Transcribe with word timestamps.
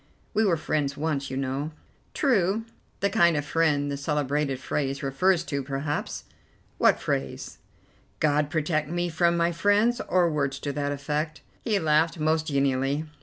We 0.33 0.43
were 0.45 0.57
friends 0.57 0.97
once, 0.97 1.29
you 1.29 1.37
know." 1.37 1.69
"True; 2.15 2.65
the 3.01 3.09
kind 3.11 3.37
of 3.37 3.45
friend 3.45 3.91
the 3.91 3.97
celebrated 3.97 4.59
phrase 4.59 5.03
refers 5.03 5.43
to, 5.43 5.61
perhaps." 5.61 6.23
"What 6.79 6.99
phrase?" 6.99 7.59
"'God 8.19 8.49
protect 8.49 8.89
me 8.89 9.09
from 9.09 9.37
my 9.37 9.51
friends,' 9.51 10.01
or 10.09 10.27
words 10.27 10.57
to 10.61 10.73
that 10.73 10.91
effect." 10.91 11.41
He 11.63 11.77
laughed 11.77 12.17
most 12.19 12.47
genially. 12.47 13.05